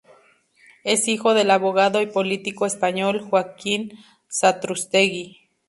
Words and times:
Es 0.83 1.07
hijo 1.07 1.35
del 1.35 1.51
abogado 1.51 2.01
y 2.01 2.07
político 2.07 2.65
español, 2.65 3.21
Joaquín 3.21 3.99
Satrústegui. 4.27 5.41